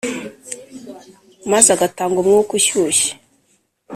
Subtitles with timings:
[1.51, 3.11] maze agatanga umwuka ushyushye